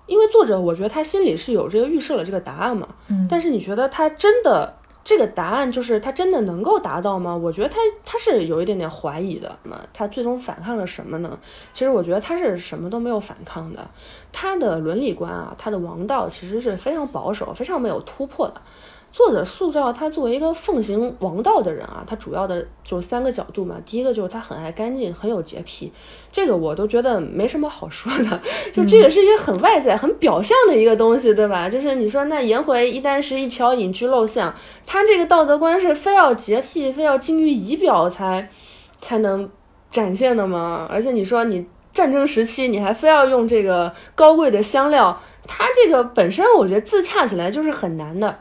[0.06, 4.78] 因为作者，我觉得他心里是有这个预设了这个答案嘛，嗯，但是你觉得他真的？
[5.06, 7.38] 这个答案就是他真的能够达到吗？
[7.38, 9.56] 我觉得他他是有一点点怀疑的。
[9.62, 11.38] 那么他最终反抗了什么呢？
[11.76, 13.88] 其实我觉得他是什么都没有反抗的。
[14.34, 18.60] 他的伦理观啊，他的王道其实是非常保守、非常没有突破的。
[19.16, 23.78] 作者塑造他作为一个奉行王道的人啊，他主要的就是三个角度嘛。
[23.86, 25.90] 第一个就是他很爱干净，很有洁癖，
[26.34, 28.42] 这个我都觉得没什么好说的，
[28.74, 31.70] 就这个是一个很外在、很表象的一个东西，对吧？
[31.70, 34.54] 就是你说那颜回一箪食一瓢饮居陋巷，
[34.86, 38.50] 他这个道德观是非要洁癖、非要精于仪表才
[39.00, 39.50] 才能
[39.90, 40.90] 展现的吗？
[40.92, 48.40] 而且你说你战争时期你还非要用这个高贵的香料，他这个本身我觉得自洽起来就是很难的。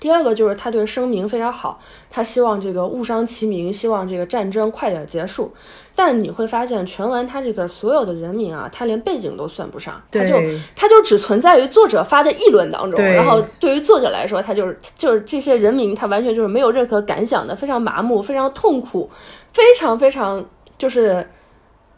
[0.00, 1.78] 第二个就是他对声明非常好，
[2.10, 5.52] 他希望这个误伤其名，希望这个战争快点结束。
[5.94, 10.34] 但你会发现，全文他这个所有的人名啊，他连背景都算不上，他就
[10.74, 12.98] 他就只存在于作者发的议论当中。
[13.04, 19.10] 然后对于作者来说，他就是就是这些人名，他完全就是没有任何感想的，非常麻木，非常痛苦，
[19.52, 20.42] 非常非常
[20.78, 21.28] 就是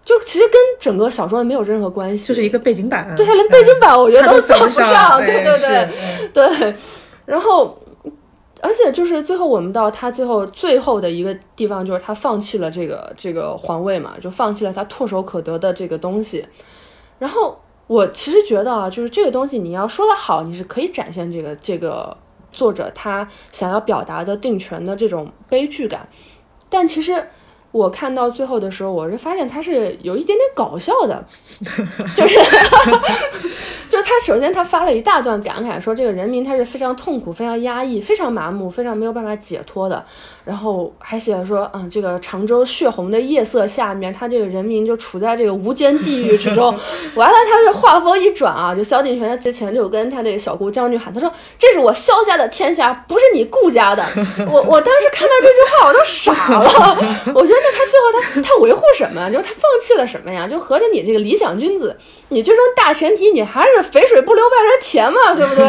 [0.04, 3.14] 就其实跟整个小说没有任何关系，就是一个背景板。
[3.16, 6.74] 对他连背景板我觉得都算不上，对对对对，
[7.24, 7.78] 然后。
[8.62, 16.46] 而且就是最后我们到他最后最后的一个地方，就是他放弃了这个这个皇位嘛，就放弃了他唾手可得的这个东西。
[17.18, 22.16] 然后我其实觉得啊，就是这个东西你要说的好，你是可以展现这个这个
[22.52, 26.08] 作者他想要表达的定权的这种悲剧感。
[26.70, 27.28] 但其实
[27.72, 31.24] 我看到最后的时候，我是发现他是有一点点搞笑的，
[32.14, 32.38] 就是
[33.88, 40.04] 就是他首先他发了一大段感慨，说这个人民他是非常痛苦、非常压抑、非常麻木、非常没有办法解脱的。
[40.44, 46.76] 然后还写说，嗯，这个常州血红的夜色下面，他这个人民就处在这个无间地狱之中。
[47.14, 54.02] 完了，他这话锋一转啊，就萧定权之前就跟他那个小姑将军喊，他说：“这是我萧家的天下，不是你顾家的。
[54.50, 56.70] ”我我当时看到这句话，我都傻了。
[57.34, 59.30] 我觉得他最后他他维护什么？
[59.30, 60.48] 就是他放弃了什么呀？
[60.48, 61.96] 就合着你这个理想君子，
[62.30, 65.64] 你最终大前提你还是肥水不流外人田嘛，对不对？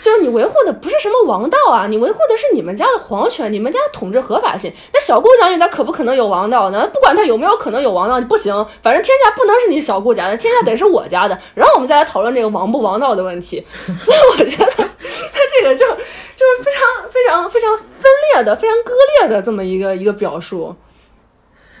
[0.00, 4.11] 就是你维护的不是什么王道啊，你维护的是你们家的皇权，你们家统。
[4.12, 6.88] 是合法性，那小顾将军他可不可能有王道呢？
[6.92, 11.38] 不管他有没有可能有王道，不行，反正天下不能是你小顾家的，天下得是我家的。
[11.54, 13.64] 然后我们再来讨论这个王不王道的问题。
[14.04, 20.74] 所以我觉得他这个就就是非常非常非常分裂的、非常割裂的这么一个一个表述。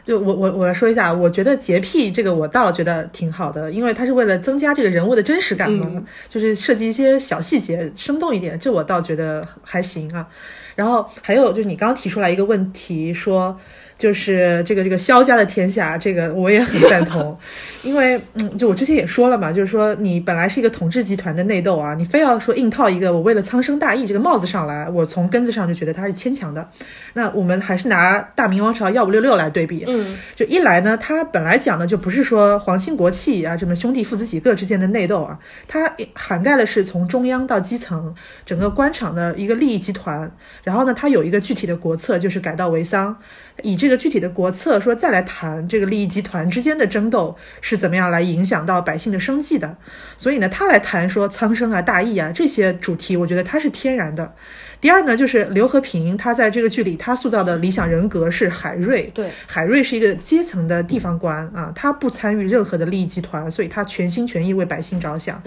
[0.04, 10.26] 就我我我来说一下，我觉得洁癖这个我倒觉得挺好的，因为它是为了增加这个人物的真实感嘛，就是设计一些小细节，生动一点，这我倒觉得还行啊。
[10.74, 13.58] 然后还有就是你刚刚提出来一个问题，说
[14.02, 17.38] 就是这个这个萧家的天下，这个我也很赞同，
[17.84, 26.68] 因为嗯，就我之前也说了嘛，就是说你本来是一个统治集团的内斗啊，你非要说硬套一个我为了苍生大义这个帽子上来，我从根子上就觉得它是牵强的。
[27.12, 35.38] 那我们还是拿大明王朝幺五六六来对比，嗯，就一来呢，它本来讲的就不是说皇亲国戚啊，这么兄弟父子几个之间的内斗啊，
[35.68, 38.12] 它涵盖的是从中央到基层
[38.44, 40.28] 整个官场的一个利益集团。
[40.64, 43.16] 然后呢，它有一个具体的国策，就是改稻为桑，
[43.62, 49.76] 以这个具体的国策说再来谈这个利益集团之间的争斗是怎么样来影响到百姓的生计的。
[50.16, 54.34] 所以呢，他来谈说苍生啊、大义啊这些主题，我觉得他是天然的。
[54.80, 65.40] 第二呢，就是刘和平，他在这个剧里他塑造的理想人格是海瑞，对，海瑞是一个阶层的地方官啊，他不参与任何的利益集团，所以他全心全意为百姓着想。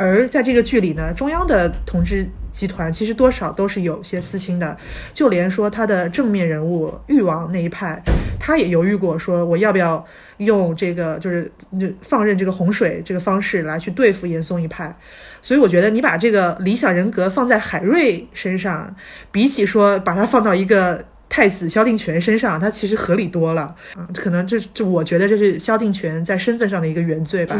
[0.00, 4.74] 而在这个剧里呢，中央的统治集团其实多少都是有些私心的，
[5.12, 8.02] 就连说他的正面人物誉王那一派，
[8.38, 10.02] 他也犹豫过，说我要不要
[10.38, 11.52] 用这个就是
[12.00, 14.96] 放任这个洪水这个方式来去对付严嵩一派。
[15.42, 18.96] 所以我觉得你把这个理想人格放在海瑞身上，
[19.30, 21.04] 比起说把它放到一个。
[21.30, 23.62] 太子萧定权身上，他其实合理多了
[23.94, 27.58] 啊，可能这这我觉得这是萧定权在身份上的一个原罪吧。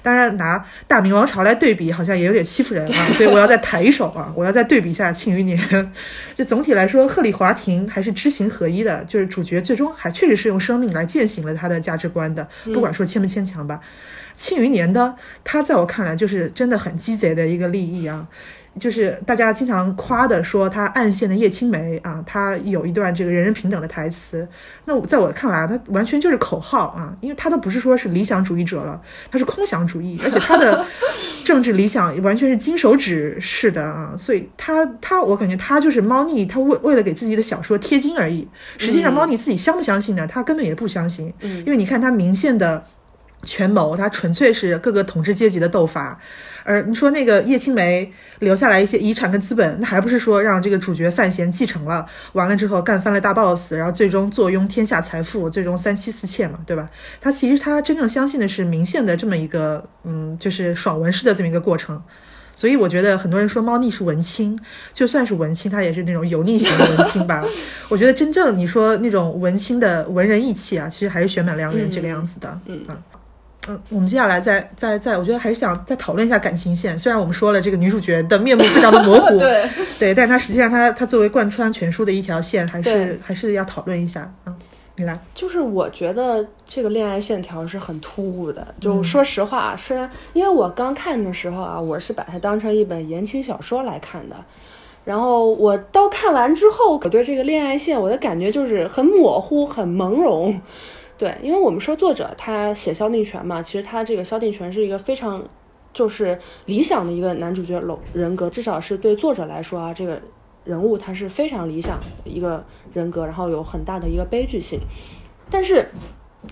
[0.00, 5.58] 当然拿大明王朝来对比，好像也有点欺负人啊， 所以我要再抬一手啊，我要再对比一下《庆余年》。
[6.36, 13.80] 就总体来说，鹤唳华亭还是知行合一的，就是主角最终还确实是用生命来践行了他的价值观的，不管说牵不牵强吧。
[14.36, 18.28] 《庆余年》的他在我看来就是真的很鸡贼的一个利益啊。
[18.78, 24.46] 就是大家经常夸的说他暗线的叶青梅啊，他有一段这个人人平等的台词。
[24.84, 30.86] 那在我看来，他完全就是口号啊，因为他都不是说是理想主义者了，他是空想主义，而且他的
[31.44, 34.14] 政治理想完全是金手指式的啊。
[34.18, 38.46] 所以他他，我感觉他就是猫腻，他为为了给自己的小说贴金而已。
[38.78, 40.26] 实际上，猫腻自己相不相信呢？
[40.26, 42.84] 他根本也不相信，因为你看他明线的
[43.42, 46.18] 权谋，它纯粹是各个统治阶级的斗法。
[46.62, 56.88] 而你说那个叶青梅留下来一些遗产跟资本，那还不是说让这个主角范闲继承了，完了之后干翻了大 boss，然后最终坐拥天下财富，最终三妻四妾嘛，对吧？
[57.20, 62.00] 他其实他真正相信的是明线的这么一个，嗯，就是爽文式的这么一个过程。
[62.54, 64.58] 所以我觉得很多人说猫腻是文青，
[64.92, 67.42] 就算是文青，他也是那种油腻型的文青吧。
[67.88, 72.84] 我觉得真正你说那种文青的文人义气啊，其实还是选满良人这个样子的，嗯。
[72.86, 72.96] 嗯，
[73.90, 76.98] 我们接下来再再再，我觉得还是想再讨论一下感情线。
[76.98, 79.68] 虽然我们说了这个女主角的面目非常的模糊， 对
[79.98, 84.32] 对，但是她实际上她她作为贯穿全书的一条线，还是还是要讨论一下。
[84.46, 84.56] 嗯，
[84.96, 88.66] 你来，就是我觉得这个恋爱线条是很突兀的。
[88.80, 94.36] 就说实话，虽然因为我刚看的时候啊，我是把它当成一本言情小说来看的，
[95.04, 100.58] 然后我到看完之后，我对这个恋爱线我的感觉就是很模糊，很朦胧。
[101.20, 105.46] 对，因为我们说作者他写萧定权嘛，其实他这个萧定权是一个非常
[105.92, 110.18] 就是理想的一个男主角楼人格，至少是对作者来说啊，这个
[110.64, 114.80] 人物他是非常理想一个人格，然后有很大的一个悲剧性。
[115.50, 115.90] 但是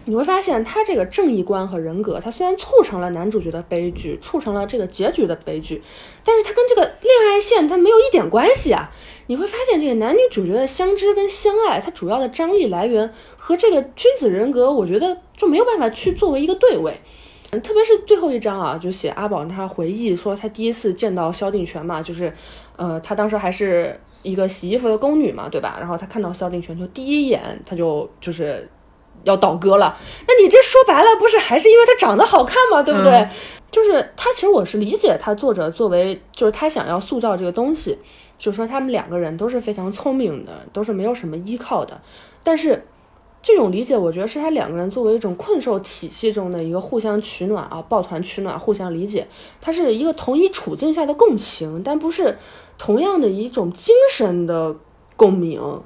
[0.04, 5.82] 你会发现，他这个正义观和人格，他虽然促成了男主角的悲剧，促成了这个结局的悲剧，
[6.22, 8.90] 但是他跟这个恋爱线他没有一点关系啊。
[9.28, 13.10] 你会发现，这个男女主角的相知跟相爱，它主要的张力来源。
[13.36, 17.00] 和这个君子人格，我觉得就没有办法去作为一个对位，
[17.50, 22.30] 嗯，特别是最后一章啊，就写阿宝他回忆说他第一次见到萧定权嘛，就是，
[22.76, 25.76] 呃，他当时还是一个洗衣服的宫女嘛，对吧？
[25.78, 28.68] 然后他看到萧定权，就第一眼他就就是
[29.24, 29.96] 要倒戈了。
[30.26, 32.82] 那你这说白了，不是还是因为他长得好看吗？
[32.82, 33.26] 对不对？
[33.70, 37.98] 就是他，其实我是理解他作者作为，就是他想要塑造这个东西，
[38.38, 42.00] 就是说他们两个人都是非常聪明的，都是没有什么依靠的。
[42.42, 42.84] 但是
[43.42, 49.26] 这种理解，我觉得是他两个人作为一种困兽体系中的一个互相取暖啊，抱团取暖，互相理解，
[49.60, 52.38] 它是一个同一处境下的共情，但不是
[52.78, 54.76] 同样的一种精神的
[55.16, 55.80] 共鸣。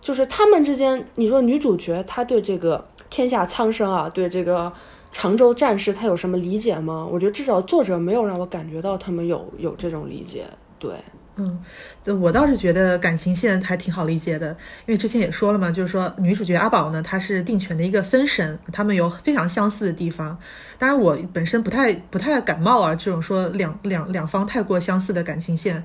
[0.00, 4.72] 就是他们之间，你说女主角她对这个天下苍生啊，对这个。
[5.10, 7.08] 常州战士他有什么理解吗？
[7.10, 10.44] 我觉得至少作者没有让我感觉到他们有有这种理解。
[10.78, 10.92] 对，
[11.38, 14.50] 嗯，我倒是觉得感情线还挺好理解的，
[14.86, 20.36] 因为之前也说了嘛，就是说女主角阿宝呢，她是定权的一个分神，他们有非常相似的地方。
[20.78, 25.84] 当然，我本身不太不太感冒啊，这种说两两两方太过相似的感情线。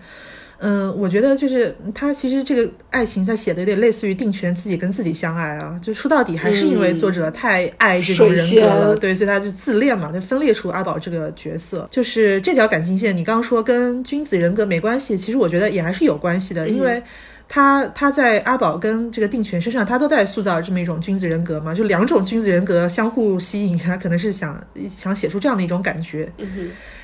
[0.60, 11.88] 嗯，我觉得就是他其实这个爱情他写的有点类似于定权自己跟自己相爱啊，就说到底还是因为作者太爱这种人格了，对，所以他就自恋嘛，就分裂出阿宝这个角色。
[11.92, 17.02] 就是这条感情线，你刚刚说跟君子人格没关系，其实我觉得也还是有关系的，因为。
[17.48, 26.32] 他他在阿宝跟这个定权身上，他都在塑造这么一种君子人格嘛，就两种君子人格相互吸引，他可能是想想写出这样的一种感觉。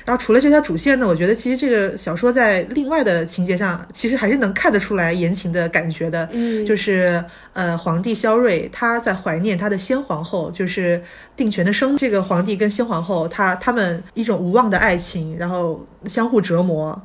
[0.04, 6.28] 然后除了这条主线呢，我觉得其实这个小说在另外的情节上，其实还是能看得出来言情的感觉的。
[6.32, 7.22] 嗯，就是
[7.52, 11.00] 呃，皇帝萧睿他在怀念他的先皇后，就是
[11.36, 17.00] 定权的生这个皇帝跟先皇后，他他们一种无望的爱情，然后相互折磨。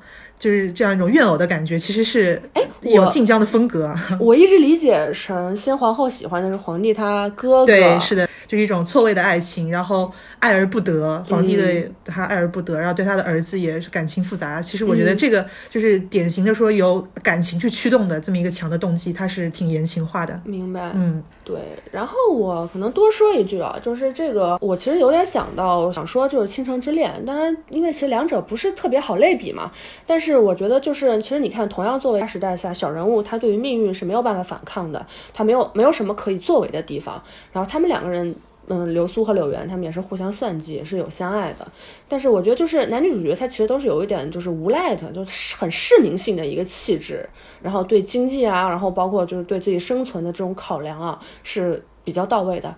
[0.46, 3.92] 就是这样一种怨偶的感觉，其实是哎有晋江的风格。
[4.22, 14.62] 我一直理解成先皇后喜欢的是皇帝他哥哥，对，是的，就是一种错位的爱情，然后爱而不得，皇帝对他爱而不得，然后对他的儿子也是感情复杂。
[14.62, 20.40] 其实我觉得这个就是典型的说由感情去驱动的这么一个强的动机，它是挺言情化的。
[20.44, 21.24] 明白，嗯。
[21.44, 21.60] 对，
[21.92, 29.72] 然后我可能多说一句啊，就是这个，我其实有点想到想说，就是《倾城之恋》，当然，因为其实两者不是特别好类比嘛，
[30.08, 35.06] 但是我觉得就是，其实你看，同样作为大时代下小人物，他对于命运是没有办法反抗的，
[35.36, 38.36] 他没有没有什么可以作为的地方，然后他们两个人。
[38.68, 41.68] 嗯，流苏和柳原他们也是互相算计，也是有相爱的。
[42.08, 47.28] 但是我觉得，就是男女主角他其实都是有一点就是无赖的，就是很市民性的一个气质。
[47.62, 52.76] 然后对经济啊，然后包括就是对自己生存的这种考量啊，是比较到位的。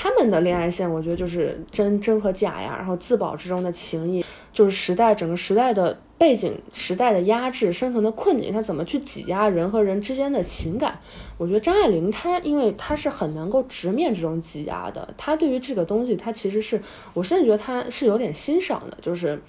[0.00, 4.24] 他们的恋爱线，我觉得就是真真和假呀，然后自保之中的情谊，
[4.58, 5.96] 就是时代整个时代的。
[6.18, 10.98] 背景时代的压制、生存的困境，他怎么去挤压人和人之间的情感？
[11.36, 15.14] 我觉得张爱玲她，因为她是很能够直面这种挤压的。
[15.16, 16.82] 她对于这个东西，她其实是
[17.14, 18.98] 我甚至觉得她是有点欣赏的。
[19.00, 19.40] 就是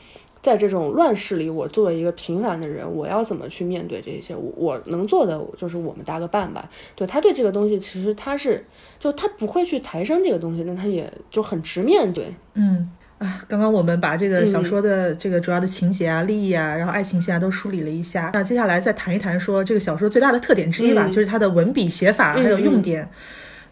[0.44, 4.36] 在这种乱世里，我作为一个平凡的人，我要怎么去面对这些？
[4.36, 6.70] 我我能做的就是我们搭个伴吧。
[6.96, 8.64] 对他对这个东西，其实他是
[9.00, 12.32] 就他不会去抬升这个东西，但他也就很直面对。
[12.54, 12.92] 嗯。
[13.20, 18.32] 啊，刚刚我们把这个小说的这个主要的情节啊、利益啊，然后爱情线啊都梳理了一下。
[18.34, 23.08] 那接下来再谈一谈，说这个小说最大的特点之一吧，就是它的文笔、写法还有用点。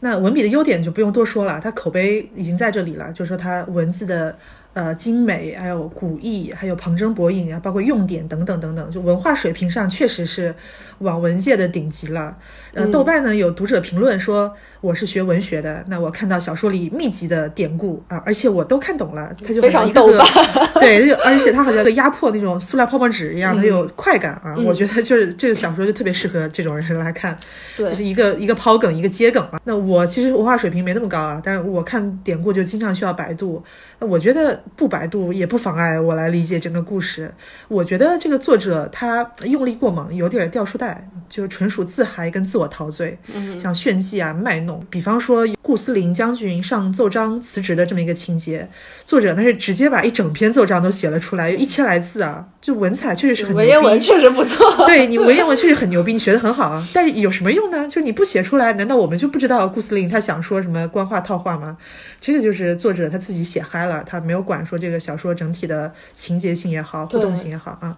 [0.01, 4.38] 那文笔的优点就不用多说了，它口碑已经在这里了，就是说它文字的。
[4.73, 10.53] 呃，精美，还有古意，还有旁征博引啊，包括用典等等等等，就文化水平上确实是
[10.99, 12.38] 网文界的顶级了。
[12.75, 24.56] 呃，豆瓣呢有读者评论说我是学文学的，那我看到小说里密集的典故啊，而且我都看懂了，他就非常豆瓣，对，而且他好像压迫那种塑料泡沫纸一样，它有快感啊。
[24.63, 27.36] 我觉得就是这个小说就特别适合这种人来看，
[27.75, 29.60] 就是一个一个抛梗，一个接梗嘛。
[29.63, 33.63] 那我其实文化水平没那么高啊，但是我看典故就经常需要百度。
[33.99, 34.63] 那我觉得。
[34.75, 37.33] 不百度也不妨碍我来理解整个故事。
[37.67, 43.17] 我觉得这个作者他用力过猛，有点掉书袋，就纯属自嗨跟自我陶醉，
[43.60, 44.86] 像炫技啊、卖弄。
[44.91, 48.69] 比方说顾思林将军上奏章辞职的这么一个情节，
[49.03, 54.86] 作者那是直接把一整篇奏章都写了出来，有一千来字啊，就文采确实是很文言文确实不错。
[54.86, 56.88] 对你文言文确实很牛逼，你学的很好啊。
[56.93, 57.88] 但是有什么用呢？
[57.88, 61.77] 就是你不写出来，难道我们就不知道顾思林他想说什么官话套话吗？
[62.21, 64.63] 这个就是作者他自己写嗨了，他没有管。
[64.67, 67.97] 说这个小说整体的情节性也好，互动性也好啊。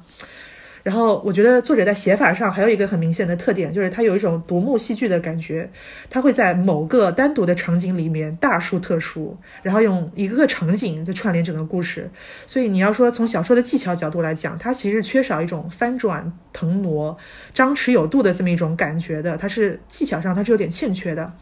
[0.81, 5.69] 然后我觉得作者在写法上还有一个很明显的特点，就是他有一种独幕戏剧的感觉。
[6.09, 12.09] 他会在某个单独的场景里面大书特书，然后用一个个场景在串联整个故事。
[12.47, 17.17] 所以你要说从小说的技巧角度来讲，它其实缺少一种翻转腾挪、
[17.53, 19.35] 张弛有度的这么一种感觉的。
[19.35, 21.33] 它是技巧上它是有点欠缺的。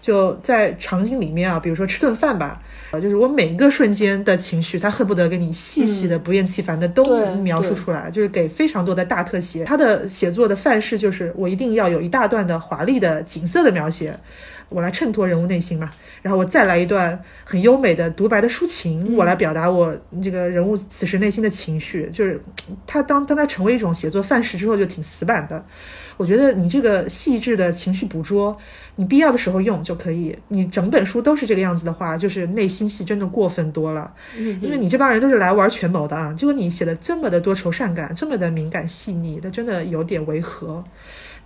[0.00, 9.64] 就在场景里面啊，比如说吃顿饭吧，啊，就是我每一个瞬间的情绪，他恨不得给你细细的、不厌其烦的都描述出来，就是给非常多的大特写。
[9.64, 14.18] 他的写作的范式就是我一定要有一大段的华丽的景色的描写，
[14.68, 15.90] 我来衬托人物内心嘛，
[16.22, 22.10] 然后我再来一段很优美的独白的抒情，我来表达我这个人物此时内心的情绪。
[22.12, 22.40] 就是
[22.86, 25.64] 他当当他成为一种写作范式之后，就挺死板的。
[26.16, 28.56] 我觉得你这个细致的情绪捕捉，
[28.98, 30.36] 你必要的时候用就可以。
[30.48, 34.12] 你整本书都是这个样子的话，就是内心戏真的过分多了。
[34.36, 40.84] 因为你这帮人都是来玩权谋的啊，结果你写的这么的多愁善感，这么的敏感细腻，那真的有点违和。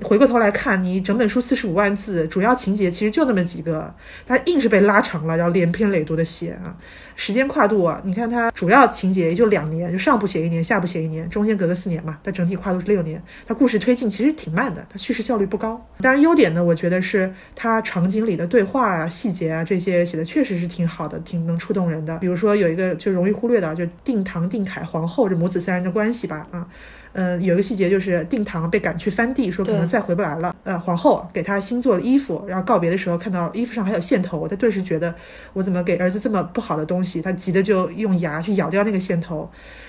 [0.01, 3.95] 回过头来看，你整本书四十五万字，主要情节其实就那么几个，
[4.27, 6.75] 它硬是被拉长了，然后连篇累牍的写啊，
[7.15, 15.87] 时间跨度啊，你看它主要情节也就两年，就上部写一年，下部写一年，中间隔个四年嘛，它整体跨度是六年，它故事推进其实挺慢的，它叙事效率不高。
[16.01, 22.19] 当然优点呢，我觉得是他场景里的对话啊、细节啊这些写的确实是挺好的，挺能触动人的。
[22.19, 26.67] 比如说有一个就容易忽略的，就定唐、定凯、皇后这母子三人的关系吧，啊。
[27.15, 30.57] 嗯，有一个细节就是定唐被赶去翻地，说可能再回不来了。
[30.65, 35.15] 呃，皇后给他新做了衣服，然后告别的时候看到衣服上还有线头，他顿时觉得
[35.53, 37.21] 我怎么给儿子这么不好的东西？
[37.21, 39.47] 他急得就用牙去咬掉那个线头。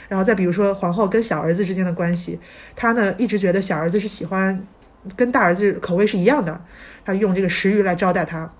[0.10, 2.38] 然后再比如说皇后跟小儿子之间的关系，
[2.76, 4.62] 他呢一直觉得小儿子是喜欢
[5.16, 6.60] 跟大儿子口味是一样的，
[7.06, 8.52] 他用这个食欲来招待他。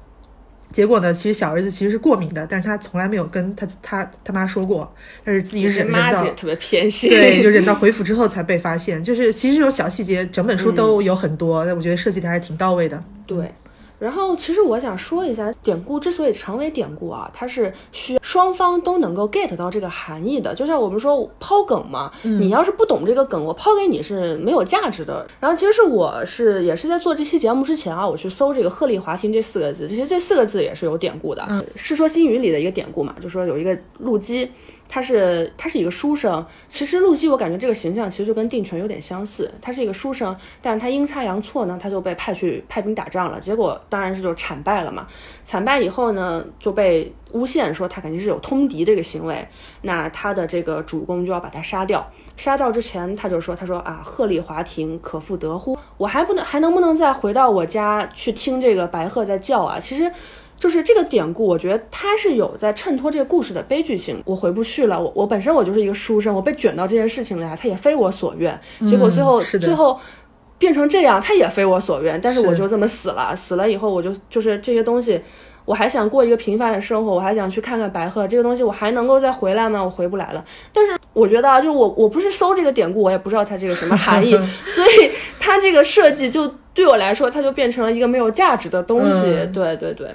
[0.70, 4.92] 结果呢，其实小儿子其实是过敏的，但是他从来没有跟他他他妈说过，
[5.24, 9.04] 但是自己忍忍到特别偏心，对，就忍到回府之后才被发现。
[9.04, 13.04] 就是其实这种小细节，整本书都有很多，但我觉得设计的还是挺到位的。
[13.28, 13.52] 对。
[14.04, 20.54] 然后，其实我想说一下，典故之所以成为典故啊，它是需要双方都能够 get 到这个含义的。
[20.54, 25.26] 就像我们说抛梗嘛，你要是不懂这个梗，我抛给你是没有价值的。
[25.40, 31.42] 然后，其实是我是也是在做这期节目之前啊，我去搜这个“鹤唳华亭”这四个字，其实这四个字也是有典故的，
[31.78, 34.52] 《世说新语》里的一个典故嘛，就说有一个陆机。
[34.94, 39.52] 他是他是一个书生，其实陆机我感觉这个形象其实就跟定权有点相似。
[39.60, 43.40] 他是一个书生，但是他阴差阳错呢，他就被派去派兵打仗了。
[43.40, 45.08] 结果当然是就惨败了嘛。
[45.44, 49.48] 惨败以后呢，就被诬陷说他肯定是有通敌这个行为。
[49.82, 52.08] 那他的这个主公就要把他杀掉。
[52.38, 55.76] 杀掉之前，他就说：“他说啊，鹤唳华亭可复得乎？
[55.98, 59.80] 我还不能还能不能再回到我家去听这个白鹤在叫啊？
[59.80, 60.12] 其实。”
[60.64, 64.24] 就是这个典故，我觉得它是有在衬托这个故事的悲剧性。
[64.24, 68.58] 我回不去了，我我本身我就是一个书生，我被卷到这件事情里啊，他也非我所愿。
[68.88, 70.00] 结果最后最后
[70.58, 72.18] 变成这样，他也非我所愿。
[72.22, 75.22] 但是我就这么死了，死了以后我就就是这些东西，
[75.66, 79.84] 我还想过一个平凡的生活，我还想去看看白鹤这个东西，我还能够再回来吗？
[79.84, 80.46] 我回不来了。
[80.72, 84.32] 但是我觉得啊，就我我不是搜这个典故，我也不知道它这个什么含义，
[84.74, 85.12] 所以
[85.42, 89.24] 它这个设计就对我来说，它就变成了一个没有价值的东西。
[89.54, 90.10] 对对对。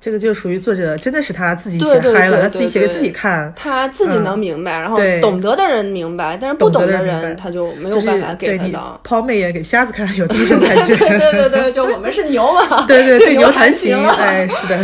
[0.00, 9.00] 这个就属于作者真的是他自己写嗨了，他自己写给自己看，他自己能明白，然后懂得的人明白，但是不懂的人他就没有办法给他的。
[9.04, 10.96] 抛媚眼给瞎子看，有这种 感觉。
[10.96, 14.78] 对对对，就我们是牛嘛， 对对 对牛弹琴，哎，是的。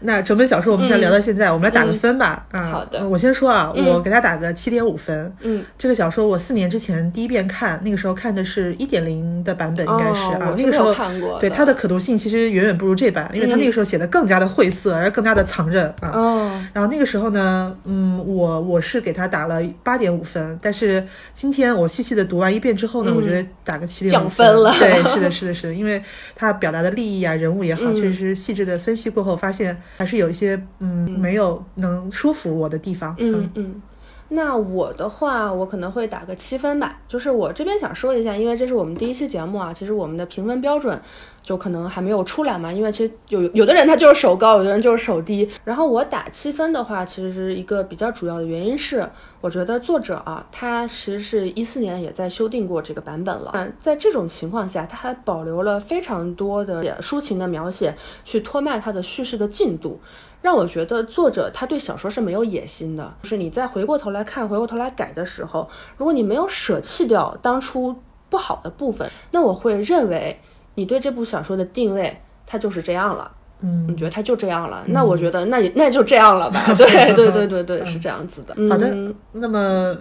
[0.00, 2.46] 那整本小说我们现在聊到现在，我们来打个分吧。
[2.50, 5.32] 啊，好的，我先说啊，我给他打个七点五分。
[5.40, 10.94] 嗯，这个小说我四年之前第一遍看，那个时候看的是一点零的版本，应该是啊，那个时候
[11.38, 16.10] 对它的可读性其实远远不如这版，因为它那个时候写的更加的晦涩，而更加的藏着啊。
[16.14, 16.64] 哦。
[16.72, 24.74] 然后那个时候呢，嗯，我我是给他打了八点五分，但是今天我细细的读完一遍之后呢，我觉得打个七点五降分了。
[24.78, 26.02] 对， 是的，是的，是的，因为
[26.36, 30.62] 他表达的利益啊、人物也好，确实细致的分析过后，发现还是有一些。
[30.80, 33.14] 嗯，没有能说服我的地方。
[33.18, 33.82] 嗯嗯，
[34.28, 37.00] 那我的话，我可能会打个七分吧。
[37.08, 41.00] 就是我这边想说一下，因为这是我们第一期节目啊，其实我们的评分标准
[41.48, 42.70] 就可能还没有出来嘛。
[42.70, 45.48] 因为其实有有的人他就是手高，有的人就是手低。
[45.64, 49.08] 然后我打七分的话，其实是一个比较主要的原因是，
[49.40, 53.52] 我觉得作者啊，他其实是一四年也在修订过这个版本了。
[53.54, 57.96] 嗯，在这种情况下，他还保留了非常多的抒情的描写，
[58.26, 59.98] 去拖慢他的叙事的进度。
[60.40, 67.96] 让我觉得作者他对小说是没有野心的，就是你再回过头来看，回过头来改的时候，如果你没有舍弃掉当初
[68.30, 70.38] 不好的部分，那我会认为
[70.78, 72.16] 你对这部小说的定位
[72.46, 73.28] 它就是这样了。
[73.60, 74.84] 嗯，你觉得它就这样了？
[74.86, 76.62] 那我觉得那也那就这样了吧。
[76.78, 78.54] 对对对对对，是这样子的。
[78.70, 78.96] 好的，
[79.32, 79.96] 那么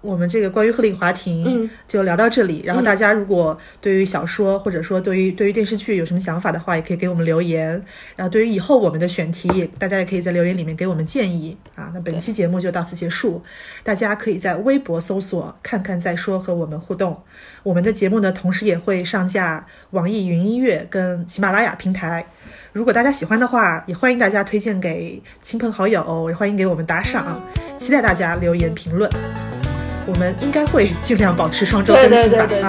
[0.00, 2.62] 我们这个关于鹤唳华亭嗯就聊到这里。
[2.64, 7.70] 然后大家如果对于小说或者说对于对于电视剧有什么想法的话，也可以给我们留言。
[8.16, 11.90] 然后对于以后我们的选题，也大家也可以在留言里面给我们建议啊。
[11.94, 13.42] 那本期节目就到此结束，
[13.82, 17.22] 大家可以在微博搜索“看看再说”和我们互动。
[17.62, 22.26] 我们的节目呢，同时也会上架网易云音乐跟喜马拉雅平台。
[22.72, 27.38] 如果大家喜欢的话，也欢迎大家推荐给亲朋好友，也欢迎给我们打赏，
[27.78, 29.10] 期待大家留言评论。
[30.10, 32.18] 我们应该会尽量保持双周更新吧。
[32.20, 32.62] 对，对对对对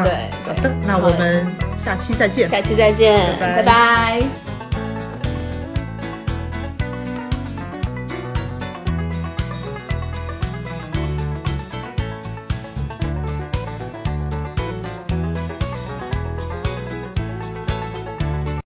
[0.45, 2.47] 好的，那我们下期再见。
[2.47, 4.50] 下期再见，拜拜拜拜